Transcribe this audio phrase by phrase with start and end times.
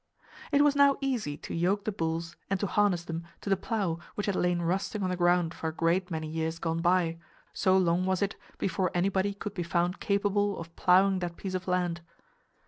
[0.51, 3.99] It was now easy to yoke the bulls and to harness them to the plow
[4.15, 7.19] which had lain rusting on the ground for a great many years gone by,
[7.53, 11.67] so long was it before anybody could be found capable of plowing that piece of
[11.67, 12.01] land.